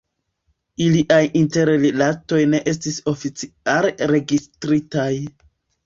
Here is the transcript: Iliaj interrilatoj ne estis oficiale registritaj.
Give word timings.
Iliaj 0.85 1.19
interrilatoj 1.41 2.41
ne 2.55 2.63
estis 2.73 2.99
oficiale 3.15 3.97
registritaj. 4.17 5.11